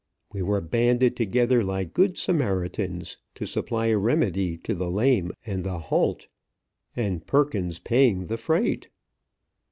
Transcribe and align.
We 0.33 0.41
were 0.41 0.61
banded 0.61 1.15
together 1.15 1.63
like 1.63 1.93
good 1.93 2.17
Samaritans 2.17 3.17
to 3.35 3.45
supply 3.45 3.85
a 3.89 3.99
remedy 3.99 4.57
to 4.57 4.73
the 4.73 4.89
lame 4.89 5.31
and 5.45 5.63
the 5.63 5.77
halt. 5.77 6.27
And 6.95 7.23
Perkins 7.27 7.77
paying 7.77 8.25
the 8.25 8.37
freight. 8.37 8.87